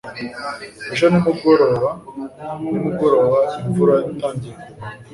[0.93, 1.89] Ejo nimugoroba
[2.61, 4.85] nimugoroba imvura itangiye kugwa